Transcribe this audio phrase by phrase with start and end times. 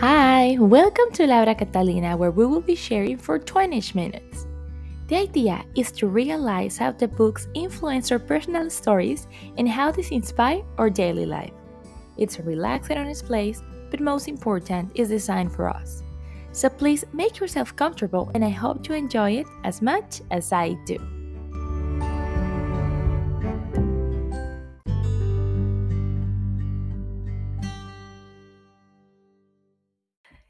[0.00, 4.46] Hi, welcome to Laura Catalina, where we will be sharing for 20 minutes.
[5.06, 10.10] The idea is to realize how the books influence our personal stories and how this
[10.10, 11.54] inspire our daily life.
[12.18, 16.02] It's relaxed and honest place, but most important, is designed for us.
[16.52, 20.74] So please make yourself comfortable, and I hope you enjoy it as much as I
[20.84, 20.98] do.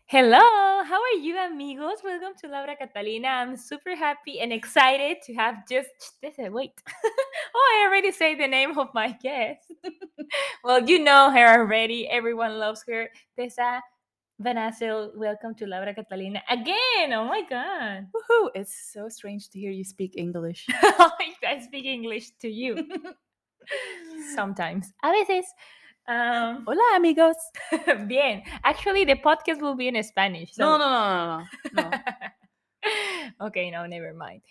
[0.08, 1.98] Hello, how are you, amigos?
[2.04, 3.26] Welcome to Laura Catalina.
[3.26, 5.90] I'm super happy and excited to have just
[6.22, 6.38] this.
[6.38, 6.70] Eh, wait,
[7.04, 9.66] oh, I already say the name of my guest.
[10.64, 12.06] well, you know her already.
[12.08, 13.08] Everyone loves her.
[13.36, 13.82] Tessa
[14.40, 17.12] Vanassil, welcome to Laura Catalina again.
[17.12, 18.06] Oh my god.
[18.14, 18.50] Woohoo!
[18.54, 20.66] It's so strange to hear you speak English.
[20.70, 22.86] I speak English to you.
[24.36, 24.92] Sometimes.
[25.02, 25.46] A veces.
[26.08, 27.36] Um, Hola, amigos.
[28.06, 28.42] bien.
[28.62, 30.54] Actually, the podcast will be in Spanish.
[30.54, 30.64] So.
[30.64, 31.44] No, no, no,
[31.74, 31.90] no, no.
[31.90, 33.46] no.
[33.46, 34.42] okay, no, never mind.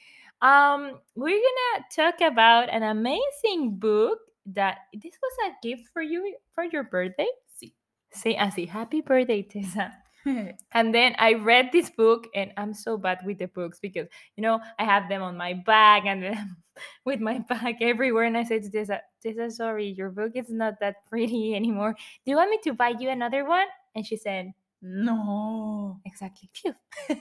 [0.41, 6.35] Um, we're gonna talk about an amazing book that this was a gift for you
[6.53, 7.27] for your birthday.
[7.55, 7.73] Sí.
[8.11, 9.94] Say, así, happy birthday, Tessa.
[10.73, 14.41] and then I read this book, and I'm so bad with the books because you
[14.41, 16.55] know I have them on my bag and then
[17.05, 18.25] with my bag everywhere.
[18.25, 21.93] And I said to Tessa, Tessa, sorry, your book is not that pretty anymore.
[22.25, 23.67] Do you want me to buy you another one?
[23.95, 24.51] And she said,
[24.81, 25.99] no.
[26.05, 26.49] Exactly.
[26.53, 26.75] Phew.
[27.09, 27.15] you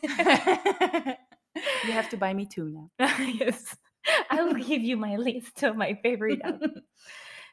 [1.92, 2.90] have to buy me two now.
[3.20, 3.76] yes,
[4.30, 6.40] I will give you my list of my favorite.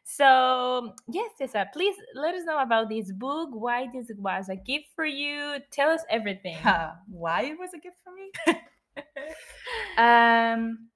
[0.03, 4.88] So, yes, Tessa, please let us know about this book, why this was a gift
[4.95, 5.58] for you.
[5.71, 6.58] Tell us everything.
[6.58, 8.31] Uh, why it was a gift for me?
[9.97, 10.89] um,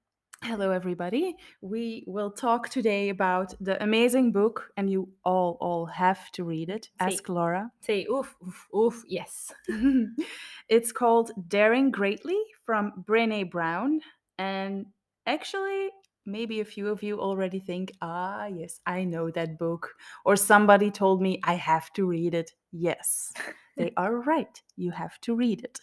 [0.43, 1.35] hello, everybody.
[1.61, 6.69] We will talk today about the amazing book, and you all, all have to read
[6.69, 6.89] it.
[6.99, 7.13] Sí.
[7.13, 7.71] Ask Laura.
[7.81, 9.53] Say, oof, oof, oof, yes.
[10.69, 14.01] it's called Daring Greatly from Brene Brown.
[14.37, 14.87] And
[15.25, 15.89] actually,
[16.25, 19.93] maybe a few of you already think, ah, yes, I know that book.
[20.25, 22.51] Or somebody told me I have to read it.
[22.71, 23.33] Yes,
[23.77, 24.61] they are right.
[24.75, 25.79] You have to read it.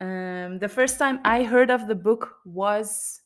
[0.00, 3.20] Um, the first time I heard of the book was,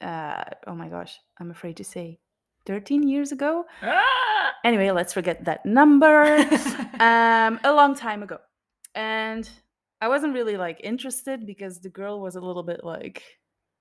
[0.00, 2.18] uh, oh my gosh, I'm afraid to say,
[2.66, 3.64] 13 years ago.
[3.82, 4.52] Ah!
[4.64, 6.22] Anyway, let's forget that number.
[7.00, 8.38] um, a long time ago.
[8.94, 9.48] And
[10.00, 13.22] I wasn't really like interested because the girl was a little bit like,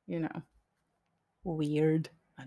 [0.08, 0.42] you know,
[1.56, 2.10] weird.
[2.38, 2.44] I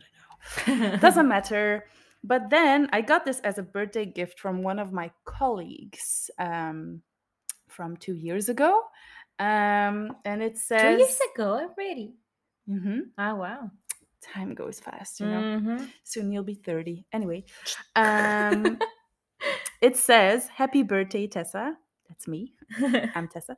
[0.66, 0.96] don't know.
[0.98, 1.86] Doesn't matter.
[2.22, 7.00] But then I got this as a birthday gift from one of my colleagues um,
[7.68, 8.82] from two years ago.
[9.38, 12.14] Um, and it says Two years ago already.
[12.68, 13.00] Mm-hmm.
[13.18, 13.70] Oh, wow.
[14.20, 15.40] time goes fast, you know.
[15.40, 15.88] Mhm.
[16.04, 17.06] Soon you'll be 30.
[17.10, 17.44] Anyway,
[17.96, 18.78] um,
[19.80, 21.74] it says, Happy birthday, Tessa.
[22.08, 22.52] That's me.
[23.14, 23.56] I'm Tessa.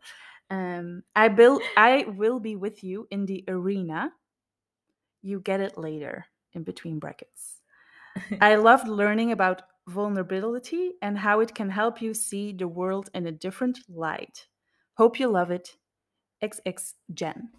[0.50, 4.12] Um, I, will, I will be with you in the arena.
[5.22, 7.60] You get it later, in between brackets.
[8.40, 13.26] I loved learning about vulnerability and how it can help you see the world in
[13.26, 14.46] a different light.
[14.94, 15.76] Hope you love it.
[16.42, 17.50] XX Jen.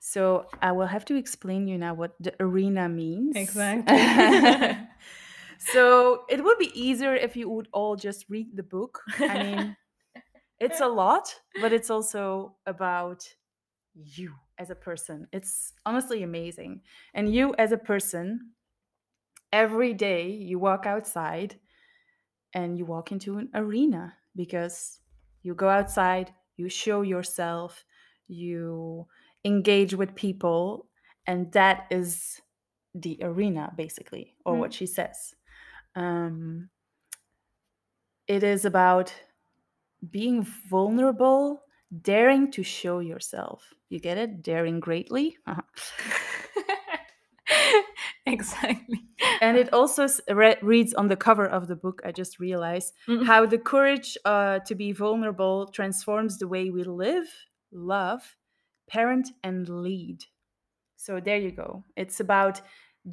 [0.00, 3.36] So I will have to explain you now what the arena means.
[3.36, 3.96] Exactly.
[5.58, 9.00] so it would be easier if you would all just read the book.
[9.18, 9.76] I mean,
[10.60, 13.26] it's a lot, but it's also about
[13.94, 15.26] you as a person.
[15.32, 16.82] It's honestly amazing.
[17.14, 18.50] And you as a person,
[19.52, 21.60] every day you walk outside
[22.52, 25.00] and you walk into an arena because
[25.42, 27.84] you go outside, you show yourself,
[28.26, 29.06] you
[29.44, 30.88] engage with people,
[31.26, 32.40] and that is
[32.94, 35.34] the arena basically, or what she says.
[35.96, 36.70] Um,
[38.26, 39.12] it is about
[40.10, 41.63] being vulnerable,
[42.02, 43.72] daring to show yourself.
[43.88, 44.42] You get it?
[44.42, 45.36] Daring greatly.
[48.26, 49.02] exactly.
[49.42, 53.26] and it also re- reads on the cover of the book i just realized Mm.
[53.26, 57.28] how the courage uh, to be vulnerable transforms the way we live
[57.70, 58.36] love
[58.88, 60.24] parent and lead
[60.96, 62.62] so there you go it's about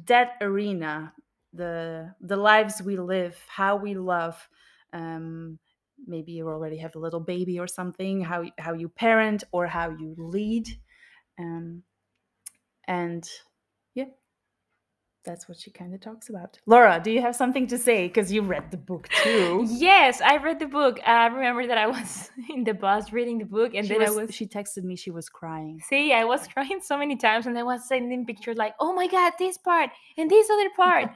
[0.06, 1.12] that arena
[1.52, 4.48] the the lives we live how we love
[4.94, 5.58] um,
[6.06, 9.90] maybe you already have a little baby or something how how you parent or how
[9.90, 10.68] you lead
[11.38, 11.82] um,
[12.86, 13.28] and
[13.94, 14.06] yeah
[15.24, 16.58] that's what she kind of talks about.
[16.66, 18.08] Laura, do you have something to say?
[18.08, 19.66] Because you read the book too.
[19.68, 21.00] Yes, I read the book.
[21.06, 24.10] I remember that I was in the bus reading the book, and she, then was,
[24.10, 24.34] I was.
[24.34, 25.80] she texted me she was crying.
[25.88, 29.06] See, I was crying so many times, and I was sending pictures like, "Oh my
[29.06, 31.10] god, this part and this other part."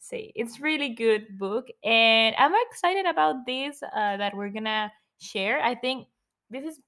[0.00, 5.60] Say it's really good book and i'm excited about this uh, that we're gonna share
[5.62, 6.08] i think
[6.50, 6.80] this is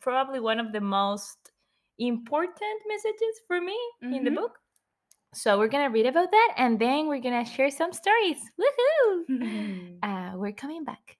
[0.00, 1.52] probably one of the most
[1.98, 4.36] important messages for me in the Mhm.
[4.36, 4.58] book
[5.34, 10.32] so we're gonna read about that and then we're gonna share some stories woohoo uh,
[10.36, 11.18] we're coming back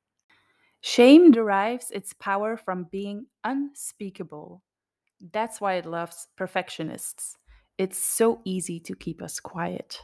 [0.81, 4.63] Shame derives its power from being unspeakable.
[5.21, 7.37] That's why it loves perfectionists.
[7.79, 10.03] It's so easy to keep us quiet.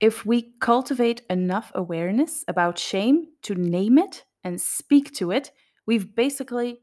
[0.00, 5.52] If we cultivate enough awareness about shame to name it and speak to it,
[5.86, 6.80] we've basically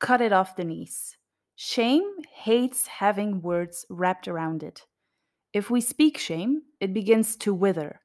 [0.00, 1.16] cut it off the knees.
[1.56, 4.84] Shame hates having words wrapped around it.
[5.54, 8.00] If we speak shame, it begins to wither.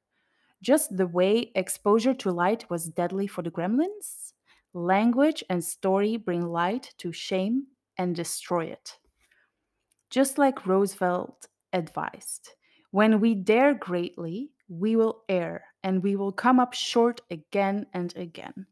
[0.62, 4.32] Just the way exposure to light was deadly for the gremlins,
[4.72, 7.66] language and story bring light to shame
[7.98, 8.98] and destroy it.
[10.08, 12.50] Just like Roosevelt advised,
[12.94, 18.16] when we dare greatly, we will err and we will come up short again and
[18.16, 18.66] again.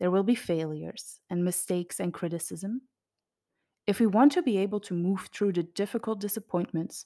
[0.00, 2.80] There will be failures and mistakes and criticism.
[3.86, 7.04] If we want to be able to move through the difficult disappointments,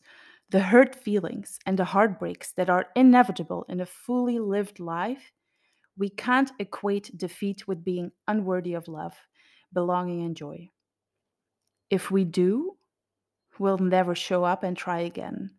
[0.51, 5.33] the hurt feelings, and the heartbreaks that are inevitable in a fully lived life,
[5.99, 9.17] we can't equate defeat with being unworthy of love,
[9.73, 10.71] belonging, and joy.
[11.91, 12.77] If we do,
[13.59, 15.56] we'll never show up and try again.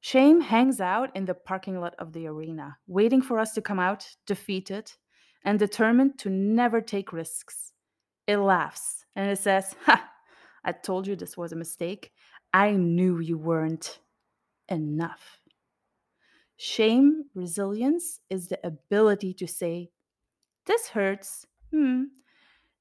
[0.00, 3.78] Shame hangs out in the parking lot of the arena, waiting for us to come
[3.78, 4.90] out defeated
[5.44, 7.72] and determined to never take risks.
[8.26, 10.10] It laughs and it says, Ha,
[10.64, 12.12] I told you this was a mistake.
[12.52, 13.98] I knew you weren't
[14.68, 15.40] enough.
[16.56, 19.90] Shame resilience is the ability to say,
[20.66, 21.46] This hurts.
[21.72, 22.04] Hmm.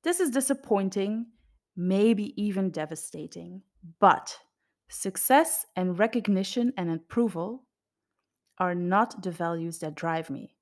[0.03, 1.27] This is disappointing,
[1.75, 3.61] maybe even devastating.
[3.99, 4.37] But
[4.89, 7.65] success and recognition and approval
[8.57, 10.55] are not the values that drive me.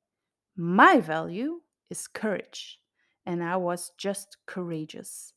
[0.56, 2.80] My value is courage,
[3.26, 5.34] and I was just courageous.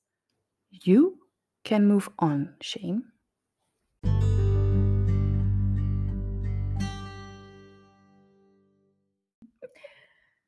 [0.70, 1.20] You
[1.64, 3.12] can move on, shame.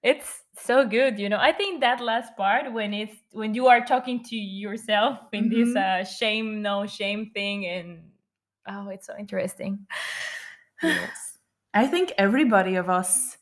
[0.03, 3.85] it's so good you know i think that last part when it's when you are
[3.85, 5.77] talking to yourself in this Mhm.
[5.77, 8.12] uh shame no shame thing and
[8.69, 9.87] oh it's so interesting
[10.83, 11.39] Yes.
[11.75, 13.39] I think everybody of us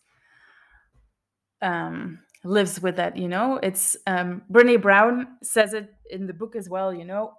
[1.62, 3.58] um, lives with that, you know?
[3.62, 7.34] It's um, Brene Brown says it in the book as well, you know?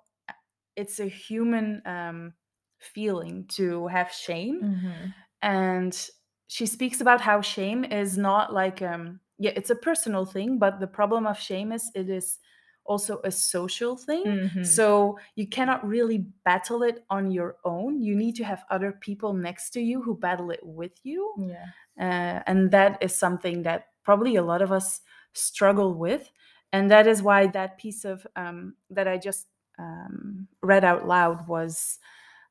[0.75, 2.33] It's a human um,
[2.80, 4.62] feeling to have shame.
[4.63, 5.13] Mhm.
[5.44, 6.10] and
[6.48, 10.80] she speaks about how shame is not like um yeah it's a personal thing but
[10.80, 12.38] the problem of shame is it is
[12.86, 14.24] also a social thing.
[14.25, 14.66] Mhm.
[14.66, 18.01] so you cannot really battle it on your own.
[18.01, 21.33] You need to have other people next to you who battle it with you.
[21.38, 21.66] Yeah.
[22.00, 25.01] Uh, and that is something that probably a lot of us
[25.33, 26.31] struggle with.
[26.74, 29.48] And that is why that piece of um, that i just
[29.80, 32.00] um, read out loud was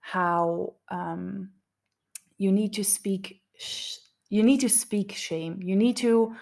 [0.01, 1.51] how um,
[2.39, 3.99] you need to speak sh-
[4.29, 5.61] you need to speak shame.
[5.63, 6.35] You need to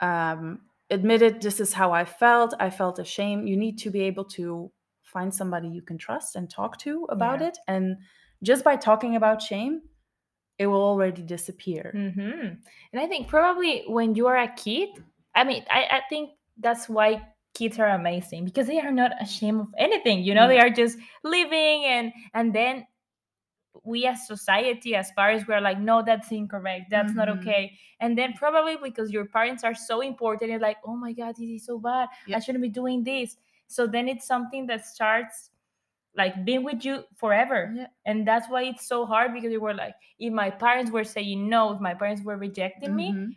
[0.00, 0.60] um,
[0.90, 4.24] admit it this is how i felt i felt ashamed you need to be able
[4.24, 4.70] to
[5.02, 7.48] find somebody you can trust and talk to about Yeah.
[7.48, 7.96] it and
[8.42, 9.82] just by talking about shame
[10.58, 12.56] it will already disappear hmm
[12.92, 14.90] And I think probably when you are a kid,
[15.34, 17.22] I mean, I, I think that's why
[17.54, 20.22] kids are amazing because they are not ashamed of anything.
[20.22, 22.86] You know, they are just living and and then
[23.84, 26.90] we as society, as parents, we're like, no, that's incorrect.
[26.90, 27.38] That's not Mhm.
[27.38, 27.78] okay.
[28.00, 31.48] And then probably because your parents are so important, you're like, oh my God, this
[31.48, 32.08] is so bad.
[32.34, 33.36] I shouldn't be doing this.
[33.68, 35.50] So then it's something that starts
[36.16, 37.86] like being with you forever Yeah.
[38.04, 41.48] and that's why it's so hard because you were like if my parents were saying
[41.48, 43.36] no if my parents were rejecting me Mhm.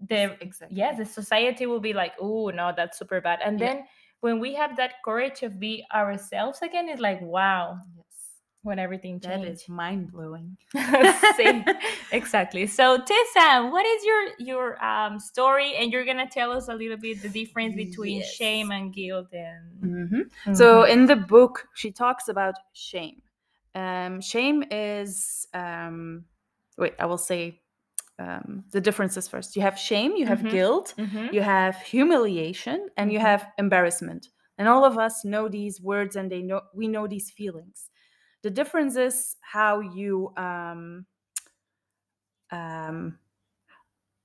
[0.00, 3.68] the exactly yes the society will be like oh no that's super bad and Yeah.
[3.68, 3.84] then
[4.20, 7.78] when we have that courage of be ourselves again it's like wow
[8.66, 10.56] when everything that changes is mind-blowing
[11.36, 11.64] Same.
[12.12, 16.74] exactly so tessa what is your your um story and you're gonna tell us a
[16.74, 18.28] little bit the difference between Yes.
[18.40, 20.22] shame and guilt and Mhm.
[20.56, 20.90] So Mhm.
[20.94, 23.22] in the book, she talks about shame.
[23.74, 26.24] Um, shame is um,
[26.78, 27.60] wait, I will say
[28.18, 29.56] um, the differences first.
[29.56, 30.50] You have shame, you have Mhm.
[30.50, 31.32] guilt, Mhm.
[31.32, 33.22] you have humiliation, and you Mhm.
[33.28, 34.22] have embarrassment.
[34.58, 37.90] And all of us know these words, and they know we know these feelings.
[38.46, 40.32] The difference is how you.
[40.36, 41.06] Um,
[42.52, 43.18] um,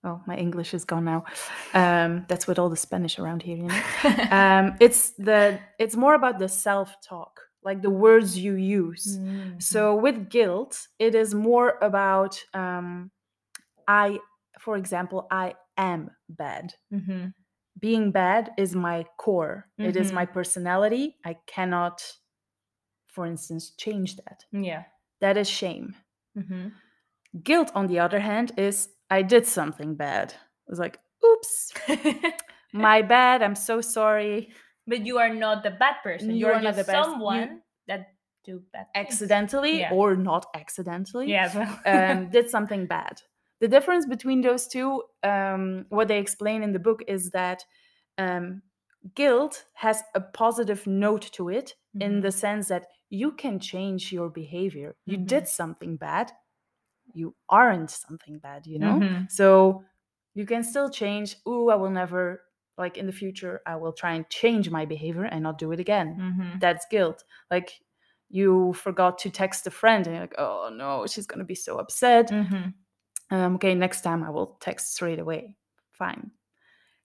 [0.03, 1.25] oh, my English is gone now.
[1.73, 3.81] Um, that's with all the Spanish around here, you know
[4.39, 9.61] um, it's the it's more about the self-talk like the words you use Mhm.
[9.61, 13.09] so with guilt it is more about um,
[13.87, 14.19] i
[14.59, 16.65] for example, I am bad.
[16.93, 17.23] Mm-hmm.
[17.79, 21.05] Being bad is my core, it is my personality.
[21.25, 21.97] I cannot,
[23.11, 24.45] for instance, change that.
[24.51, 24.83] Yeah.
[25.19, 25.95] That is shame.
[26.37, 26.69] Mm-hmm.
[27.43, 30.33] Guilt, on the other hand, is I did something bad.
[30.67, 31.71] It's like, oops,
[32.73, 33.41] my bad.
[33.41, 34.49] I'm so sorry.
[34.87, 36.31] but you are not the bad person.
[36.31, 38.07] You You're are not the bad- you- someone that
[38.43, 39.05] do bad things.
[39.07, 39.93] Accidentally Yeah.
[39.93, 41.29] or not accidentally.
[41.29, 41.75] Yeah.
[41.85, 43.21] um, did something bad.
[43.59, 47.63] The difference between those two, um, what they explain in the book, is that
[48.17, 48.63] um,
[49.15, 52.21] guilt has a positive note to it in Mhm.
[52.23, 54.95] the sense that you can change your behavior.
[55.05, 55.27] You Mhm.
[55.27, 56.31] did something bad,
[57.13, 58.95] you aren't something bad, you know?
[58.99, 59.29] Mhm.
[59.29, 59.83] So
[60.33, 61.35] you can still change.
[61.47, 62.41] Ooh, I will never,
[62.77, 65.79] like in the future, I will try and change my behavior and not do it
[65.79, 66.59] again Mhm.
[66.61, 67.23] that's guilt.
[67.51, 67.81] Like
[68.29, 71.77] you forgot to text a friend and you're like, oh no, she's gonna be so
[71.79, 72.31] upset.
[72.31, 72.73] Mhm.
[73.29, 75.57] Um, okay, next time I will text straight away.
[75.91, 76.31] Fine.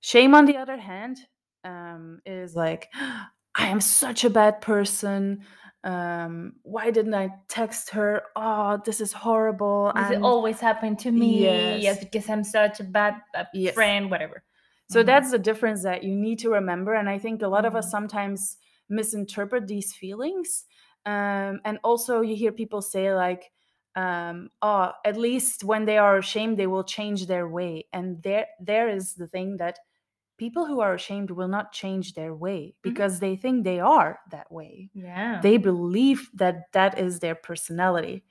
[0.01, 1.19] Shame, on the other hand,
[1.65, 2.93] um, is like,
[3.59, 5.45] I am such a bad person.
[5.87, 8.23] Um, why didn't I text her?
[8.35, 9.93] Oh, this is horrible.
[9.97, 11.43] Does it always happen to me?
[11.43, 11.83] Yes.
[11.83, 13.75] Yes, because I'm such a bad uh, Yes.
[13.75, 14.45] friend, whatever.
[14.89, 15.07] So Mhm.
[15.07, 16.95] that's the difference that you need to remember.
[16.95, 17.91] And I think a lot of us Mhm.
[17.91, 18.57] sometimes
[18.89, 20.65] misinterpret these feelings.
[21.07, 23.53] Um, and also, you hear people say, like,
[23.95, 27.87] um, oh, at least when they are ashamed, they will change their way.
[27.93, 29.79] And there, there is the thing that
[30.39, 34.51] people who are ashamed will not change their way because they think they are that
[34.51, 34.91] way.
[34.95, 35.41] Yeah.
[35.43, 38.25] They believe that that is their personality.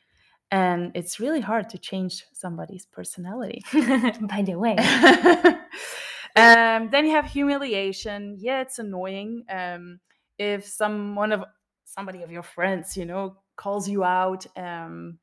[0.51, 3.63] And it's really hard to change somebody's personality.
[3.73, 4.75] By the way.
[6.35, 8.37] um, then you have humiliation.
[8.39, 9.43] Yeah, it's annoying.
[9.49, 9.99] Um,
[10.37, 11.45] if someone of
[11.85, 15.17] somebody of your friends, you know, calls you out um,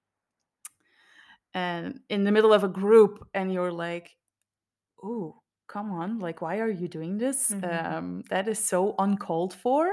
[1.54, 4.16] and in the middle of a group, and you're like,
[5.02, 5.41] "Oh,
[5.72, 6.18] come on!
[6.20, 7.38] Like, why are you doing this?
[7.48, 7.62] Mhm.
[7.62, 9.86] Um, that is so uncalled for,"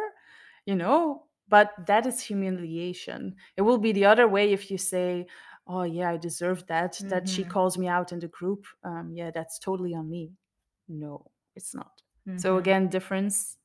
[0.66, 1.26] you know.
[1.50, 3.36] But that is humiliation.
[3.58, 5.28] It will be the other way if you say,
[5.68, 7.52] "Oh, yeah, I deserve that." That she Mhm.
[7.56, 8.62] calls me out in the group.
[8.84, 10.34] Um, yeah, that's totally on me.
[10.88, 12.04] No, it's not.
[12.36, 12.58] So Mhm.
[12.58, 13.58] again, difference,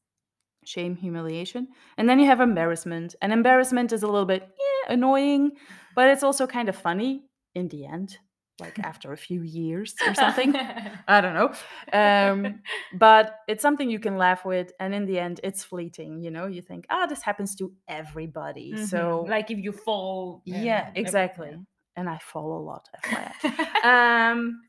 [0.65, 1.69] shame, humiliation,
[1.99, 3.17] and then you have embarrassment.
[3.23, 5.53] And embarrassment is a little bit yeah, annoying,
[5.95, 7.13] but it's also kind of funny
[7.55, 8.19] in the end,
[8.61, 10.55] like after a few years or something.
[11.09, 11.53] I don't know.
[11.93, 12.61] Um,
[12.95, 16.23] but it's something you can laugh with, and in the end, it's fleeting.
[16.23, 18.73] You know, you think, ah, this happens to everybody.
[18.75, 18.89] Mhm.
[18.89, 20.43] So like if you fall.
[20.45, 21.59] yeah, everything, exactly.
[21.97, 22.89] And I fall a lot.
[23.85, 24.63] Um,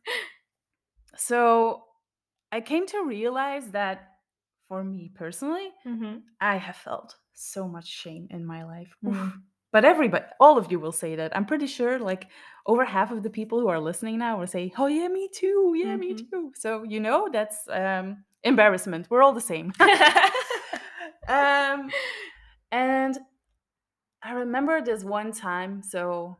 [1.18, 1.84] so
[2.51, 4.10] I came to realize that
[4.68, 6.24] for me personally, Mhm.
[6.39, 8.96] I have felt so much shame in my life.
[9.04, 9.44] Mm.
[9.75, 11.36] But everybody, all of you will say that.
[11.36, 12.29] I'm pretty sure like
[12.65, 15.74] over half of the people who are listening now will say, "Oh yeah, me too.
[15.75, 16.29] Yeah, me Mhm.
[16.29, 19.08] too." So you know that's um, embarrassment.
[19.10, 19.74] We're all the same.
[21.38, 21.91] um,
[22.72, 23.20] and
[24.24, 25.84] I remember this one time.
[25.84, 26.38] So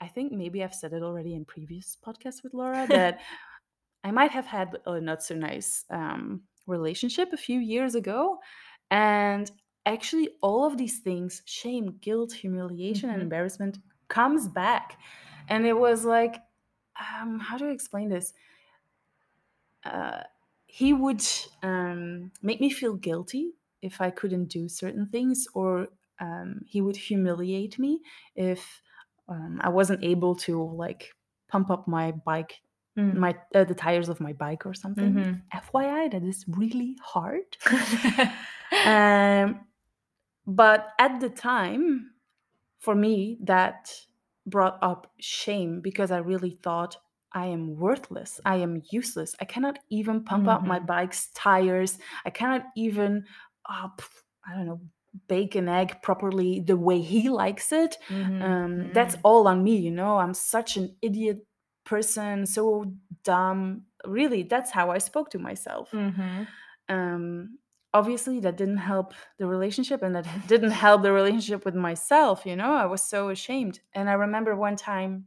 [0.00, 3.20] I think maybe I've said it already in previous podcasts with Laura that
[4.08, 8.38] I might have had a not so nice um, relationship a few years ago.
[8.90, 9.50] And
[9.88, 13.22] actually, all of these things shame, guilt, humiliation, and Mhm.
[13.22, 13.78] embarrassment
[14.08, 14.98] comes back.
[15.48, 16.42] And it was like,
[17.00, 18.34] um, how do I explain this?
[19.84, 20.22] Uh,
[20.66, 21.22] he would
[21.62, 25.88] um, make me feel guilty if I couldn't do certain things, or
[26.20, 28.00] um, he would humiliate me
[28.34, 28.82] if
[29.28, 31.14] um, I wasn't able to like
[31.48, 32.60] pump up my bike
[32.96, 33.18] Mm.
[33.18, 35.14] my uh, the tires of my bike or something.
[35.14, 35.42] Mhm.
[35.52, 37.56] FYI, that is really hard.
[38.84, 39.67] um,
[40.48, 42.14] but at the time,
[42.80, 43.92] for me, that
[44.46, 46.96] brought up shame because I really thought
[47.32, 48.40] I am worthless.
[48.44, 49.36] I am useless.
[49.40, 50.80] I cannot even pump up my Mhm.
[50.80, 51.98] bike's tires.
[52.24, 53.26] I cannot even,
[53.68, 53.88] uh,
[54.46, 54.80] I don't know,
[55.26, 58.28] bake an egg properly the way he likes it Mhm.
[58.40, 59.24] um, that's Mhm.
[59.24, 61.46] all on me you know i'm such an idiot
[61.84, 62.84] person so
[63.24, 66.56] dumb really that's how i spoke to myself Mhm.
[66.88, 67.58] um,
[67.94, 72.56] obviously that didn't help the relationship and that didn't help the relationship with myself you
[72.56, 75.26] know i was so ashamed and i remember one time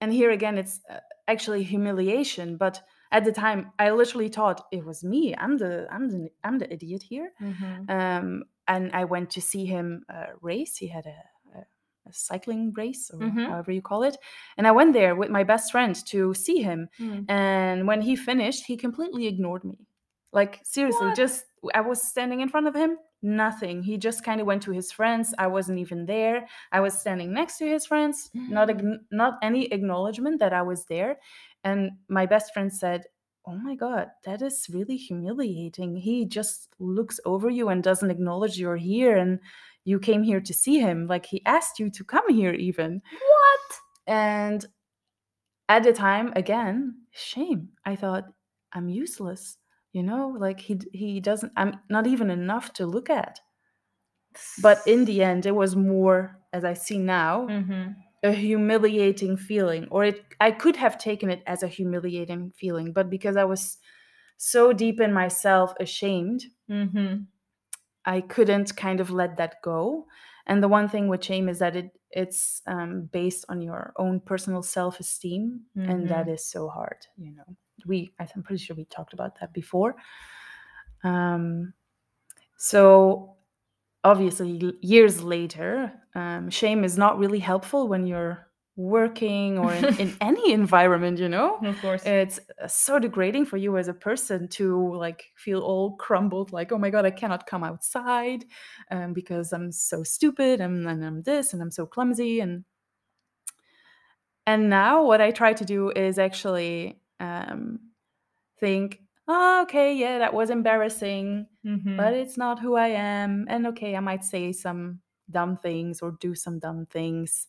[0.00, 0.98] and here again it's uh,
[1.28, 6.08] actually humiliation but at the time i literally thought it was me i'm the i'm
[6.08, 7.90] the i'm the idiot here Mhm.
[7.90, 10.76] um, and I went to see him uh, race.
[10.76, 11.18] He had a,
[11.58, 11.60] a,
[12.08, 13.48] a cycling race, or Mhm.
[13.48, 14.16] however you call it.
[14.56, 16.88] And I went there with my best friend to see him.
[17.00, 17.28] Mm.
[17.28, 19.88] And when he finished, he completely ignored me.
[20.32, 21.16] Like seriously, What?
[21.16, 23.82] just I was standing in front of him, nothing.
[23.82, 25.34] He just kind of went to his friends.
[25.38, 26.46] I wasn't even there.
[26.72, 28.98] I was standing next to his friends, not Mm.
[29.10, 31.18] not any acknowledgement that I was there.
[31.64, 33.04] And my best friend said,
[33.44, 35.96] Oh my God, that is really humiliating.
[35.96, 39.16] He just looks over you and doesn't acknowledge you're here.
[39.16, 39.40] And
[39.84, 41.06] you came here to see him.
[41.08, 43.02] Like he asked you to come here, even.
[43.10, 43.80] What?
[44.06, 44.64] And
[45.68, 47.70] at the time, again, shame.
[47.84, 48.24] I thought,
[48.72, 49.58] I'm useless.
[49.92, 51.52] You know, like he he doesn't.
[51.56, 53.40] I'm not even enough to look at.
[54.62, 57.92] But in the end, it was more, as I see now, Mm-hmm.
[58.22, 60.24] a humiliating feeling, or it.
[60.40, 63.78] I could have taken it as a humiliating feeling, but because I was
[64.38, 67.24] so deep in myself, ashamed, Mm-hmm.
[68.04, 70.06] I couldn't kind of let that go.
[70.46, 74.20] And the one thing with shame is that it it's um, based on your own
[74.20, 77.06] personal self esteem, and that is so hard.
[77.16, 77.56] You know,
[77.86, 79.96] we I'm pretty sure we talked about that before.
[81.04, 81.74] Um,
[82.56, 83.36] so
[84.04, 90.16] obviously, years later, um, shame is not really helpful when you're working or in, in
[90.20, 91.18] any environment.
[91.18, 92.02] You know, Of course.
[92.04, 96.72] it's uh, so degrading for you as a person to like feel all crumbled like
[96.72, 98.44] oh my god i cannot come outside
[98.90, 102.64] um, because i'm so stupid and, and i'm this and i'm so clumsy and
[104.46, 107.78] and now what i try to do is actually um,
[108.58, 111.96] think oh, okay yeah that was embarrassing Mhm.
[111.96, 115.00] but it's not who i am and okay i might say some
[115.30, 117.46] dumb things or do some dumb things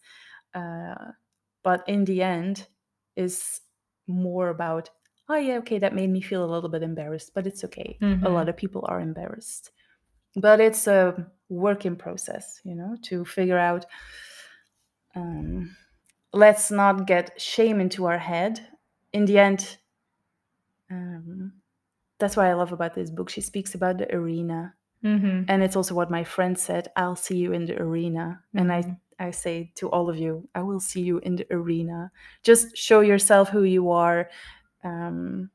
[0.54, 1.12] uh,
[1.64, 2.68] but in the end
[3.16, 3.62] is
[4.08, 4.90] more about
[5.30, 8.06] oh yeah okay that made me feel a little bit embarrassed but it's okay a
[8.06, 8.34] Mhm.
[8.34, 9.72] lot of people are embarrassed
[10.36, 13.86] but it's a work in process you know to figure out
[15.16, 15.76] um,
[16.34, 18.60] let's not get shame into our head
[19.14, 19.78] in the end
[20.92, 21.54] um,
[22.20, 25.46] that's what i love about this book she speaks about the arena Mhm.
[25.48, 28.82] and it's also what my friend said i'll see you in the arena and i
[28.82, 28.98] Mhm.
[29.20, 32.12] I say to all of you i will see you in the arena
[32.44, 34.30] just show yourself who you are
[34.84, 35.50] um,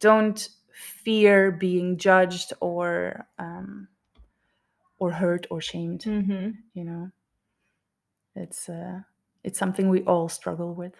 [0.00, 3.88] don't fear being judged or um,
[4.98, 6.54] or hurt or shamed Mhm.
[6.74, 7.10] you know
[8.34, 9.00] it's uh
[9.42, 10.94] it's something we all struggle with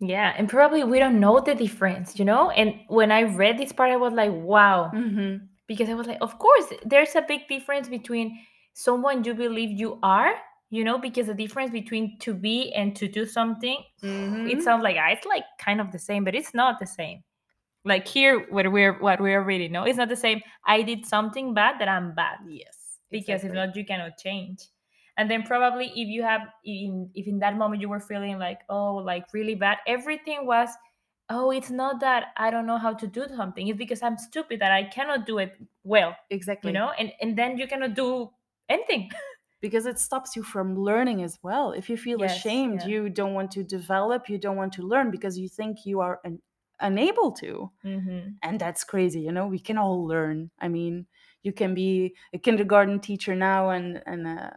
[0.00, 2.50] Yeah, and probably we don't know the difference, you know?
[2.50, 4.90] And when I read this part, I was like, wow.
[4.92, 5.46] mm-hmm.
[5.70, 8.34] Because I was like, of course, there's a big difference between
[8.74, 10.34] someone you believe you are,
[10.72, 14.50] you know, because the difference between to be and to do something, Mhm.
[14.50, 17.24] it sounds like ah, it's like kind of the same, but it's not the same.
[17.84, 20.40] Like here, what we're what we're reading, no, it's not the same.
[20.66, 22.38] I did something bad that I'm bad.
[22.48, 24.68] yes because if not you cannot change
[25.18, 28.60] and then probably if you have in if in that moment you were feeling like
[28.70, 30.70] oh like really bad everything was
[31.28, 34.60] oh it's not that i don't know how to do something it's because i'm stupid
[34.60, 38.30] that i cannot do it well exactly you know and and then you cannot do
[38.68, 39.10] anything
[39.62, 42.88] because it stops you from learning as well if you feel Yes, ashamed yeah.
[42.88, 46.20] you don't want to develop you don't want to learn because you think you are
[46.26, 46.42] un-
[46.80, 48.30] unable to mm-hmm.
[48.42, 51.06] and that's crazy you know we can all learn i mean
[51.42, 54.50] you can be a kindergarten teacher now and and uh,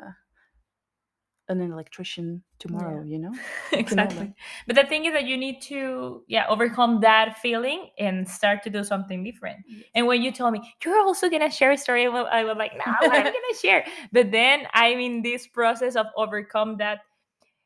[1.48, 3.32] an electrician tomorrow you know?
[3.72, 4.34] You all exactly.
[4.68, 8.70] But the thing is that you need to yeah overcome that feeling and start to
[8.70, 9.60] do something different.
[9.94, 12.94] And when you told me you're also gonna share a story i was like no
[13.02, 13.86] i'm gonna share?
[14.12, 17.00] But then i'm in this process of overcome that.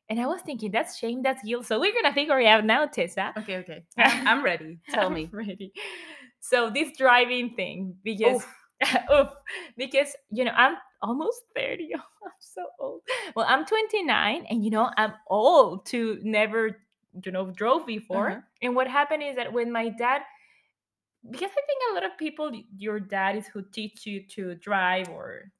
[0.09, 1.65] And i was thinking that's shame that's guilt.
[1.65, 3.33] So we're gonna figure it out now tessa.
[3.37, 3.83] Okay okay.
[3.97, 4.79] I'm, ready.
[4.89, 5.29] Tell I'm me.
[5.31, 5.71] ready.
[6.39, 8.55] So this driving thing because Oof.
[9.13, 9.29] oof,
[9.77, 13.01] because you know i'm almost 30 i'm so old
[13.35, 16.77] well i'm 29 and you know i'm old to never
[17.23, 18.41] you know drove before Uh-huh.
[18.61, 20.21] and what happened is that when my dad
[21.29, 25.09] because i think a lot of people your dad is who teach you to drive
[25.09, 25.51] or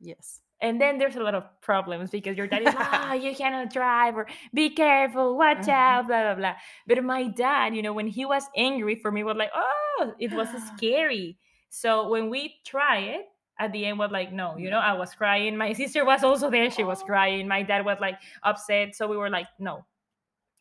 [0.00, 3.34] yes and then there's a lot of problems because your dad is like, ah, you
[3.34, 5.70] cannot drive or be careful, watch Uh-huh.
[5.70, 6.54] out, blah blah blah.
[6.86, 10.32] But my dad, you know, when he was angry for me, was like, oh, it
[10.32, 11.38] was scary.
[11.70, 13.26] So when we try it,
[13.58, 14.90] at the end was like, no, you know, mm-hmm.
[14.90, 15.56] I was crying.
[15.56, 17.06] My sister was also there, she was Oh.
[17.06, 17.48] crying.
[17.48, 18.94] My dad was like upset.
[18.94, 19.84] So we were like, no.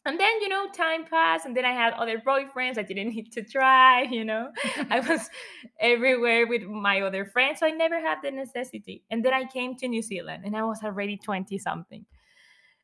[0.07, 3.31] And then, you know, time passed, and then I had other boyfriends I didn't need
[3.31, 4.51] to try, you know.
[4.91, 5.29] I was
[5.79, 9.03] everywhere with my other friends, so I never had the necessity.
[9.09, 12.05] And then I came to New Zealand and I was already 20 something.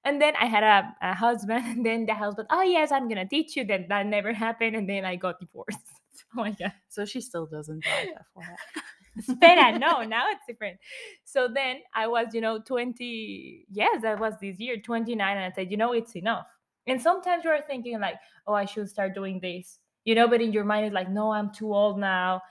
[0.04, 3.28] And then I had a, a husband, and then the husband, oh, yes, I'm gonna
[3.28, 3.66] teach you.
[3.66, 6.01] Then that never happened, and then I got divorced.
[6.38, 6.74] oh my God.
[6.90, 8.56] so she still doesn't drive FYI.
[9.20, 10.80] Espera, no, now it's different.
[11.26, 15.56] So then I was, you know, 20, yes, that was this year, 29, and I
[15.56, 16.48] said, you know, it's enough.
[16.88, 18.16] And sometimes you're thinking like,
[18.48, 21.32] oh, I should start doing this, you know, but in your mind it's like, no,
[21.32, 22.42] I'm too old now.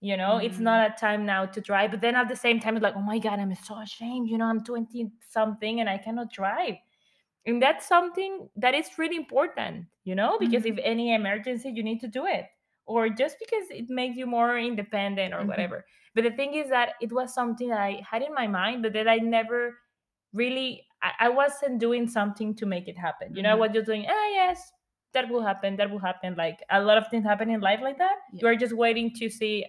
[0.00, 0.60] You know, it's Mhm.
[0.60, 1.90] not a time now to drive.
[1.90, 4.28] But then at the same time, it's like, oh my God, I'm so ashamed.
[4.28, 6.76] You know, I'm 20 something and I cannot drive.
[7.46, 10.82] and that's something that is really important you know because if Mhm.
[10.82, 12.46] any emergency you need to do it
[12.86, 15.48] or just because it makes you more independent or Mhm.
[15.48, 18.82] whatever but the thing is that it was something that i had in my mind
[18.82, 19.78] but that i never
[20.32, 23.58] really I, I wasn't doing something to make it happen you know Mhm.
[23.58, 24.70] what you're doing ah yes
[25.12, 27.98] that will happen that will happen like a lot of things happen in life like
[27.98, 28.40] that Yeah.
[28.42, 29.64] you're just waiting to see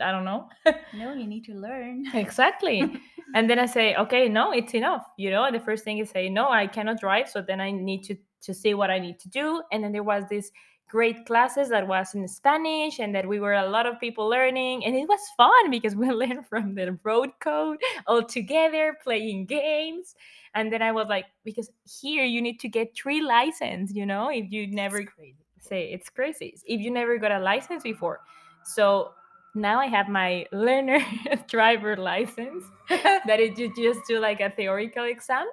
[0.00, 0.48] i don't know
[0.92, 2.04] No, you need to learn.
[2.14, 2.80] exactly
[3.34, 6.10] and then i say okay no it's enough you know and the first thing is
[6.10, 9.18] say no i cannot drive so then i need to to see what i need
[9.18, 10.50] to do and then there was this
[10.88, 14.84] great classes that was in spanish and that we were a lot of people learning
[14.84, 20.14] and it was fun because we learned from the road code all together playing games.
[20.56, 21.70] And then i was like because
[22.00, 26.08] here you need to get three license you know if you never It's say it's
[26.08, 28.20] crazy if you never got a license before.
[28.64, 29.14] So
[29.54, 31.00] now i have my learner
[31.48, 35.46] driver license that is you just do like a theoretical exam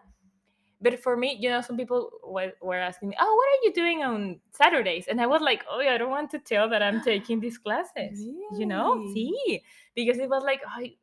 [0.81, 3.73] but for me you know some people were, were asking me oh what are you
[3.73, 6.81] doing on saturdays and i was like oh yeah, i don't want to tell that
[6.83, 8.19] i'm taking these classes
[8.57, 9.61] you know see
[9.95, 10.93] because it was like I,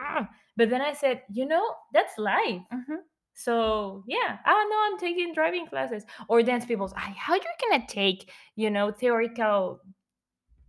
[0.00, 0.28] ah.
[0.56, 2.98] but then i said you know that's life Mhm.
[3.34, 6.04] so yeah, oh no, I'm taking driving classes.
[6.28, 9.80] Or dance people say, "Ay, how you're gonna take, you know, theoretical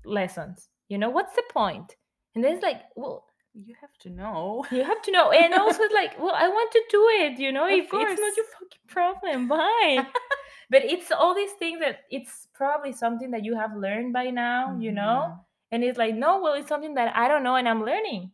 [0.06, 0.70] lessons?
[0.90, 1.96] You know, what's the point?
[2.36, 4.66] And then it's like, well, You have to know.
[4.72, 5.32] you have to know.
[5.32, 8.36] And also like, well, I want to do it, you know, Of if it's not
[8.38, 10.06] your fucking problem, bye.
[10.72, 14.76] but it's all these things that it's probably something that you have learned by now,
[14.80, 15.28] you know?
[15.30, 15.40] Mhm.
[15.72, 18.32] And it's like, no, well, it's something that I don't know and I'm learning.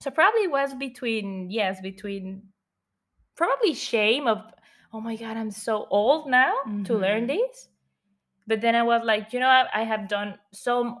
[0.00, 2.42] So probably was between, yes, between
[3.36, 4.38] probably shame of
[4.92, 6.54] oh my god i'm so old now
[6.84, 7.34] to learn Mhm.
[7.34, 7.68] this
[8.46, 10.98] but then i was like you know I, I have done so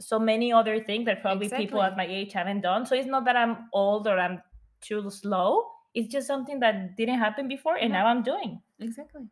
[0.00, 3.24] so many other things that probably people at my age haven't done so it's not
[3.24, 4.42] that i'm old or i'm
[4.80, 8.00] too slow it's just something that didn't happen before and No.
[8.00, 9.22] now i'm doing Exactly.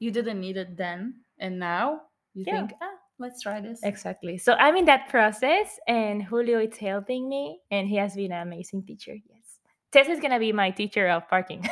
[0.00, 2.00] You didn't need it then, and now
[2.34, 2.54] you Yeah.
[2.66, 3.80] think, ah, let's try this.
[3.84, 8.32] exactly so i'm in that process and julio is helping me and he has been
[8.32, 9.60] an amazing teacher yes
[9.92, 11.62] tessa is gonna be my teacher of parking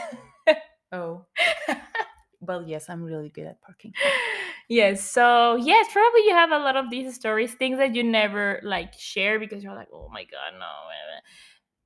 [0.92, 1.26] Oh.
[2.40, 3.92] well, yes, I'm really good at parking.
[4.68, 8.60] yes so yes probably you have a lot of these stories things that you never
[8.62, 11.20] like share because you're like oh my god no eh, eh."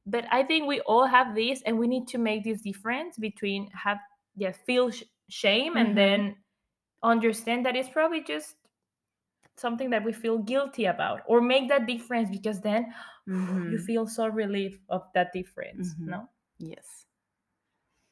[0.07, 3.69] but i think we all have this and we need to make this difference between
[3.71, 3.99] have
[4.37, 5.81] yeah feel sh- shame Mhm.
[5.81, 6.37] and then
[7.03, 8.57] understand that it's probably just
[9.57, 12.93] something that we feel guilty about or make that difference because then
[13.27, 13.87] you Mhm.
[13.87, 16.07] feel so relief of that difference Mhm.
[16.07, 17.07] no Yes.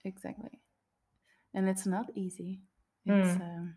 [0.04, 0.60] Exactly.
[1.54, 2.60] And it's not easy.
[3.08, 3.40] Mm.
[3.40, 3.76] Um,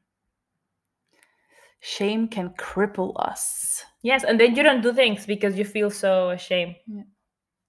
[1.79, 3.83] shame can cripple us.
[4.01, 6.75] Yes, and then you don't do things because you feel so ashamed.
[6.87, 7.03] Yeah.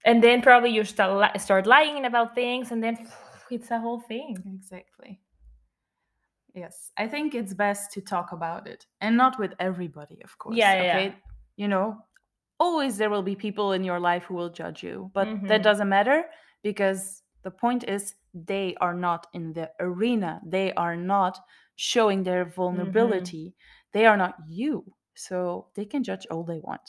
[0.05, 2.97] And then probably you start li- start lying about things, and then
[3.49, 4.37] it's a whole thing.
[4.55, 5.21] Exactly.
[6.53, 10.55] Yes, I think it's best to talk about it and not with everybody, of course.
[10.55, 11.11] Yeah, yeah, yeah.
[11.57, 11.97] You know,
[12.59, 15.47] always there will be people in your life who will judge you, but Mhm.
[15.49, 16.23] that doesn't matter
[16.63, 20.41] because the point is they are not in the arena.
[20.43, 21.39] They are not
[21.75, 22.55] showing their mm-hmm.
[22.55, 23.53] vulnerability.
[23.93, 24.83] They are not you.
[25.13, 26.81] So they can judge all they want.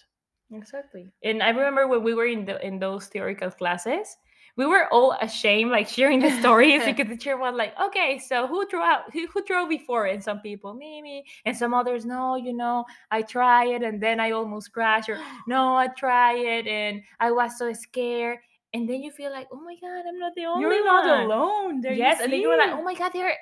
[0.51, 1.13] Exactly.
[1.23, 4.17] And I remember when we were in the in those theoretical classes,
[4.57, 8.47] we were all ashamed, like sharing the stories because the teacher was like, "Okay, so
[8.47, 9.13] who drove out?
[9.13, 12.85] Who, who drove before?" And some people, me, me, and some others, no, you know,
[13.11, 17.31] I tried it and then I almost crashed, or no, I tried it and I
[17.33, 18.39] was so scared.
[18.77, 21.07] And then you feel like, oh my god, I'm not the only You're one.
[21.07, 21.81] not alone.
[21.81, 23.33] There yes, and then you were like, oh my god, there,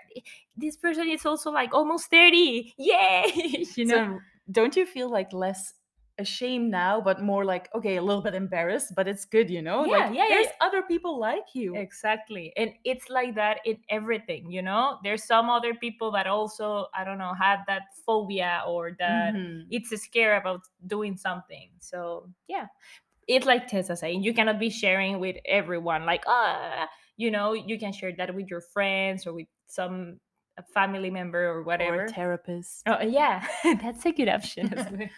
[0.56, 2.72] this person is also like almost thirty.
[2.78, 3.66] Yay!
[3.76, 4.18] you know.
[4.18, 4.20] So
[4.50, 5.74] don't you feel like less
[6.18, 9.84] ashamed now, but more like okay, a little bit embarrassed, but it's good, you know?
[9.84, 10.66] Yeah, like yeah, there's yeah.
[10.66, 11.74] other people like you.
[11.74, 12.52] Exactly.
[12.56, 14.98] And it's like that in everything, you know?
[15.02, 19.66] There's some other people that also, I don't know, have that phobia or that Mhm.
[19.70, 21.70] it's a scare about doing something.
[21.80, 22.66] So, yeah.
[23.28, 26.04] It's like Tessa saying, you cannot be sharing with everyone.
[26.06, 30.20] Like, ah, you know, you can share that with your friends or with some
[30.72, 32.04] family member or Or whatever.
[32.04, 32.82] a therapist.
[32.86, 34.70] Oh, yeah, that's a good option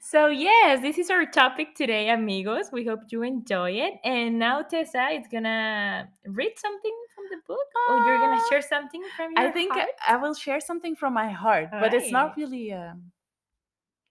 [0.00, 2.70] so, yes, this is our topic today, amigos.
[2.72, 3.94] We hope you enjoy it.
[4.04, 8.62] And now, Tessa is gonna read something from the book, or you're gonna Ah, share
[8.62, 9.88] something from your I think heart.
[10.06, 13.12] I will share something from my heart, but it's not really um,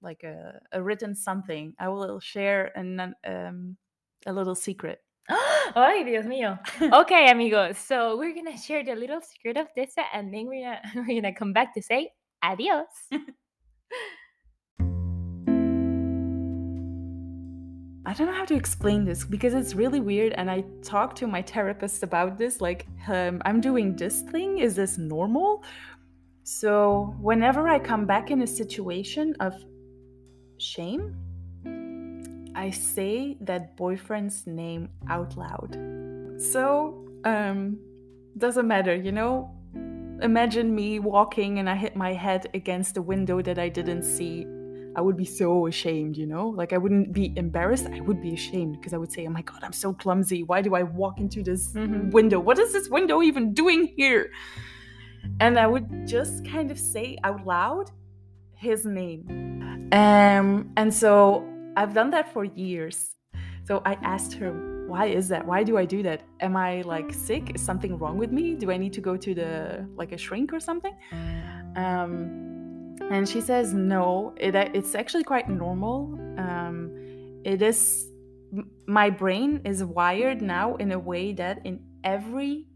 [0.02, 1.74] like a, a written something.
[1.80, 3.78] I will share an, um,
[4.26, 5.00] a little secret.
[5.76, 6.60] Ay, Dios mío.
[7.02, 7.78] Okay, amigos.
[7.78, 11.34] So we're gonna share the little secret of Tessa, and then we're gonna we're gonna
[11.34, 12.12] come back to say
[12.44, 12.86] adios.
[18.04, 20.34] I don't know how to explain this because it's really weird.
[20.34, 22.60] And I talked to my therapist about this.
[22.60, 24.58] Like, um, I'm doing this thing.
[24.58, 25.64] Is this normal?
[26.44, 29.54] So, whenever I come back in a situation of
[30.62, 31.16] shame,
[32.56, 35.78] I say that boyfriend's name out loud.
[36.38, 37.80] So, um,
[38.38, 39.56] doesn't matter, you know?
[40.22, 44.46] Imagine me walking and I hit my head against a window that I didn't see
[44.96, 46.50] I would be so ashamed, you know?
[46.50, 49.42] Like I wouldn't be embarrassed, I would be ashamed because I would say, "Oh my
[49.42, 50.44] god, I'm so clumsy.
[50.44, 52.10] Why do I walk into this mm-hmm.
[52.10, 52.40] window?
[52.40, 54.32] What is this window even doing here?"
[55.40, 57.92] And I would just kind of say out loud
[58.62, 59.22] his name.
[59.92, 61.44] Um and so
[61.76, 62.98] I've done that for years.
[63.64, 64.52] So I asked her,
[64.88, 65.46] "Why is that?
[65.46, 66.20] Why do I do that?
[66.40, 67.44] Am I like sick?
[67.56, 68.56] Is something wrong with me?
[68.56, 70.96] Do I need to go to the like a shrink or something?"
[71.76, 72.52] Um
[73.10, 76.92] and she says no it, it's actually quite normal um,
[77.44, 78.08] it is
[78.86, 82.68] my brain is wired now in a way that in every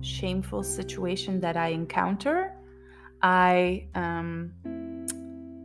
[0.00, 2.52] shameful situation that i encounter
[3.22, 4.52] i um,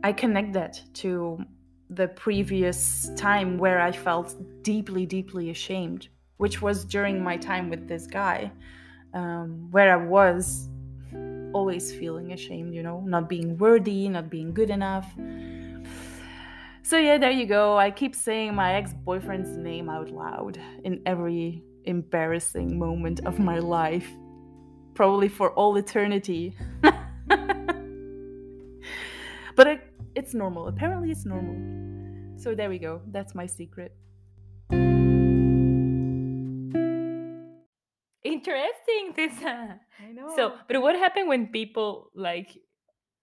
[0.02, 1.38] i connect that to
[1.90, 7.86] the previous time where i felt deeply deeply ashamed which was during my time with
[7.88, 8.50] this guy
[9.14, 10.68] um, where i was
[11.52, 15.12] always feeling ashamed, you know, not being worthy, not being good enough.
[16.82, 17.78] So, yeah, there you go.
[17.78, 23.58] I keep saying my ex boyfriend's name out loud in every embarrassing moment of my
[23.58, 24.10] life,
[24.94, 26.56] probably for all eternity.
[29.56, 30.68] but it, it's normal.
[30.68, 31.56] Apparently, it's normal.
[32.38, 33.02] So, there we go.
[33.08, 33.94] That's my secret.
[38.24, 39.80] Interesting, Tessa.
[40.00, 40.32] I know.
[40.36, 42.56] So, but what happened when people like,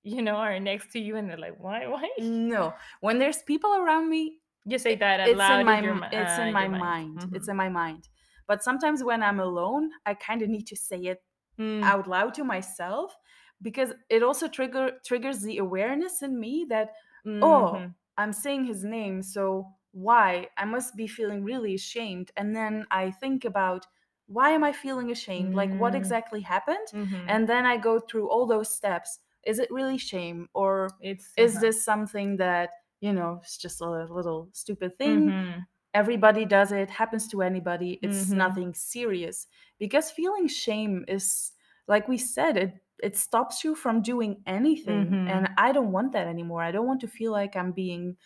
[0.03, 2.09] you know, are next to you and they're like, why, why?
[2.19, 5.61] No, when there's people around me, you say that out it's loud.
[5.61, 6.81] in my, in your, it's uh, in my mind.
[6.81, 7.17] mind.
[7.19, 7.35] Mm-hmm.
[7.35, 8.09] It's in my mind.
[8.47, 11.21] But sometimes when I'm alone, I kind of need to say it
[11.59, 11.83] Mm.
[11.83, 13.13] out loud to myself
[13.61, 16.93] because it also trigger triggers the awareness in me that
[17.41, 17.95] oh Mhm.
[18.17, 23.11] i'm saying his name so why i must be feeling really ashamed and then i
[23.11, 23.85] think about
[24.27, 25.97] why am i feeling ashamed like what Mm.
[25.97, 27.25] exactly happened Mhm.
[27.27, 31.55] and then i go through all those steps is it really shame or it's is
[31.55, 31.61] uh-huh.
[31.61, 32.69] this something that
[33.01, 35.65] you know it's just a little stupid thing Mhm.
[35.93, 38.37] everybody does it happens to anybody it's Mhm.
[38.37, 39.47] nothing serious
[39.79, 41.53] because feeling shame is
[41.87, 45.29] like we said it it stops you from doing anything Mhm.
[45.29, 48.17] and i don't want that anymore i don't want to feel like i'm being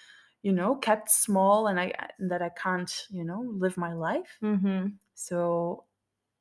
[0.42, 4.94] you know kept small and i that i can't you know live my life Mhm.
[5.14, 5.86] so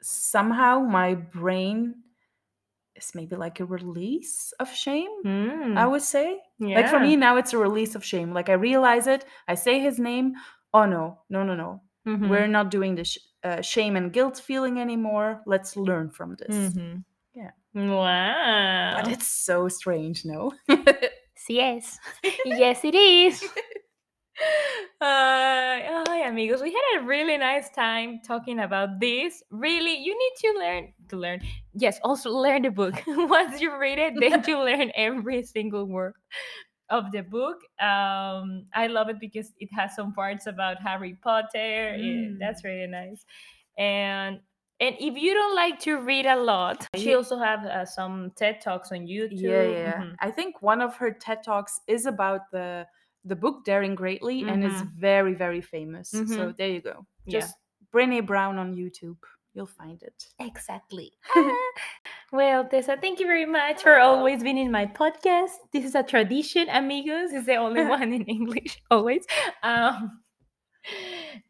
[0.03, 1.95] somehow my brain
[2.97, 5.79] is maybe like a release of shame Mm.
[5.79, 6.41] i would say
[6.77, 9.79] like for me now it's a release of shame like i realize it i say
[9.81, 10.35] his name
[10.75, 12.29] oh no no no no Mhm.
[12.29, 16.57] we're not doing the sh- uh, shame and guilt feeling anymore let's learn from this
[16.75, 16.77] Mhm.
[16.77, 16.99] Yeah.
[17.75, 19.01] Wow.
[19.03, 20.53] but it's so strange no
[21.49, 21.99] yes.
[22.45, 23.43] yes, it is.
[25.01, 26.63] Uh, hi, amigos.
[26.63, 29.43] We had a really nice time talking about this.
[29.51, 31.41] Really, you need to learn to learn.
[31.75, 32.95] Yes, also learn the book.
[33.07, 36.15] Once you read it, then you learn every single word
[36.89, 37.59] of the book.
[37.81, 41.95] Um, I love it because it has some parts about Harry Potter.
[41.99, 42.65] It- that's Mm.
[42.65, 43.25] really nice.
[43.77, 44.41] And
[44.83, 48.61] and if you don't like to read a lot, she also have uh, some TED
[48.61, 49.41] talks on YouTube.
[49.55, 49.99] yeah, yeah.
[50.03, 50.15] Mhm.
[50.27, 52.69] i think one of her ted talks is about the
[53.31, 54.91] the book daring greatly and it's Mhm.
[55.11, 56.57] very very famous so Mhm.
[56.59, 56.97] there you go
[57.37, 57.49] Yeah.
[57.95, 59.21] brene brown on youtube
[59.55, 60.19] you'll find it
[60.51, 61.09] Exactly.
[62.39, 65.55] well, Tessa, thank you very much for always being in my podcast.
[65.73, 67.29] This is a tradition, amigos.
[67.37, 69.25] It's the only one in English, always.
[69.63, 69.97] Um,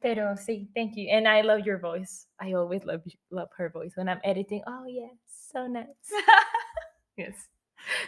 [0.03, 1.09] pero sí, thank you.
[1.11, 2.27] And I love your voice.
[2.41, 4.63] I always love love her voice when I'm editing.
[4.67, 5.15] Oh yes,
[5.53, 5.87] so nice.
[7.17, 7.35] yes.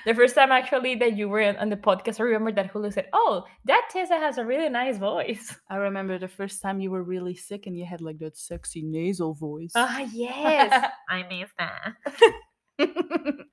[0.06, 2.90] The first time actually that you were on on the podcast, I remember that Julio
[2.90, 6.90] said, "Oh, that Tessa has a really nice voice." i remember the first time you
[6.90, 11.50] were really sick and you had like that sexy nasal voice Ah, yes, I miss
[11.58, 13.46] that.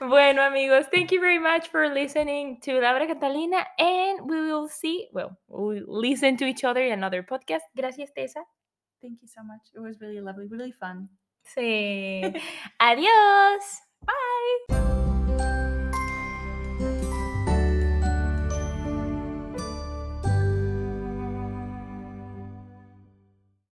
[0.00, 5.08] Bueno, amigos, thank you very much for listening to Laura Catalina, and we will see,
[5.12, 7.62] well, we'll listen to each other in another podcast.
[7.76, 8.40] Gracias, Tessa.
[9.00, 11.08] thank you so much it was really lovely really fun
[11.54, 12.20] Sí.
[12.82, 13.62] Adiós.
[14.04, 15.07] bye